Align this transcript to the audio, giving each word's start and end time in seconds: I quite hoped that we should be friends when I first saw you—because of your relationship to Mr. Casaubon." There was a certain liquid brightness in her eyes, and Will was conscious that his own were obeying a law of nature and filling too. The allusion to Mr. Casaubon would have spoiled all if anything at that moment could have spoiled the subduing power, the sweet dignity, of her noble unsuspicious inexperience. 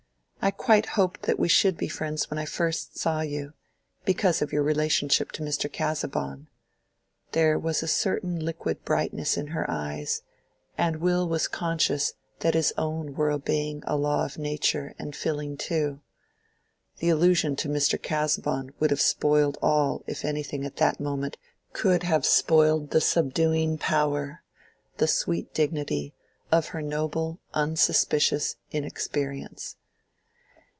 I 0.43 0.49
quite 0.49 0.87
hoped 0.87 1.21
that 1.27 1.37
we 1.37 1.47
should 1.47 1.77
be 1.77 1.87
friends 1.87 2.27
when 2.31 2.39
I 2.39 2.45
first 2.45 2.97
saw 2.97 3.21
you—because 3.21 4.41
of 4.41 4.51
your 4.51 4.63
relationship 4.63 5.31
to 5.33 5.43
Mr. 5.43 5.71
Casaubon." 5.71 6.49
There 7.33 7.59
was 7.59 7.83
a 7.83 7.87
certain 7.87 8.39
liquid 8.43 8.83
brightness 8.83 9.37
in 9.37 9.49
her 9.49 9.69
eyes, 9.69 10.23
and 10.79 10.95
Will 10.95 11.29
was 11.29 11.47
conscious 11.47 12.13
that 12.39 12.55
his 12.55 12.73
own 12.75 13.13
were 13.13 13.29
obeying 13.29 13.83
a 13.85 13.95
law 13.95 14.25
of 14.25 14.39
nature 14.39 14.95
and 14.97 15.15
filling 15.15 15.57
too. 15.57 16.01
The 16.97 17.09
allusion 17.09 17.55
to 17.57 17.69
Mr. 17.69 18.01
Casaubon 18.01 18.73
would 18.79 18.89
have 18.89 18.99
spoiled 18.99 19.59
all 19.61 20.03
if 20.07 20.25
anything 20.25 20.65
at 20.65 20.77
that 20.77 20.99
moment 20.99 21.37
could 21.71 22.01
have 22.01 22.25
spoiled 22.25 22.89
the 22.89 22.99
subduing 23.01 23.77
power, 23.77 24.41
the 24.97 25.07
sweet 25.07 25.53
dignity, 25.53 26.15
of 26.51 26.69
her 26.69 26.81
noble 26.81 27.39
unsuspicious 27.53 28.55
inexperience. 28.71 29.75